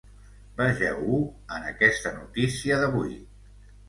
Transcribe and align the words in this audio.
Vegeu-ho 0.59 1.19
en 1.57 1.67
aquesta 1.71 2.13
notícia 2.15 2.81
d’avui. 2.85 3.13